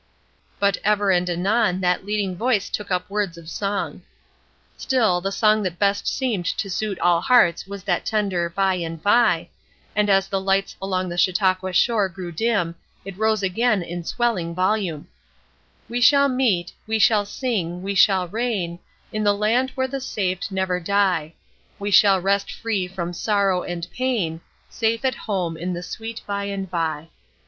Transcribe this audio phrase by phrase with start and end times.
[0.59, 4.01] But ever and anon that leading voice took up words of song.
[4.75, 8.99] Still the song that best seemed to suit all hearts was that tender "By and
[8.99, 9.49] by,"
[9.95, 12.73] and as the lights along the Chautauqua shore grew dim
[13.05, 15.07] it rose again in swelling volume:
[15.87, 18.79] "We shall meet, we shall sing, we shall reign,
[19.13, 21.35] In the land where the saved never die;
[21.77, 26.45] We shall rest free from sorrow and pain, Safe at home in the sweet by
[26.45, 27.09] and by."